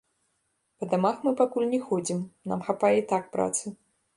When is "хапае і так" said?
2.71-3.23